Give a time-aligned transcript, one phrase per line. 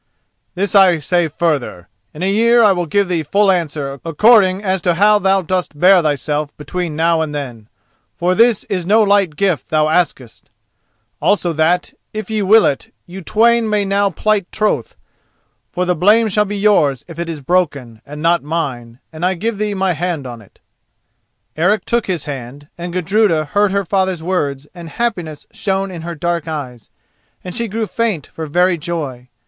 [0.55, 4.81] "This I say further: in a year I will give thee full answer according as
[4.81, 7.69] to how thou dost bear thyself between now and then,
[8.17, 10.49] for this is no light gift thou askest;
[11.21, 14.95] also that, if ye will it, you twain may now plight troth,
[15.71, 19.35] for the blame shall be yours if it is broken, and not mine, and I
[19.35, 20.57] give thee my hand on it."
[21.55, 26.15] Eric took his hand, and Gudruda heard her father's words and happiness shone in her
[26.15, 26.89] dark eyes,
[27.43, 29.27] and she grew faint for very joy.